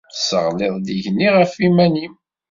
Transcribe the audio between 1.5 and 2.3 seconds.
yiman-im.